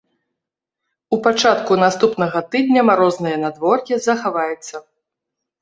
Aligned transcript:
У 1.17 1.19
пачатку 1.27 1.77
наступнага 1.85 2.43
тыдня 2.55 2.81
марознае 2.89 3.37
надвор'е 3.45 3.95
захаваецца. 4.07 4.75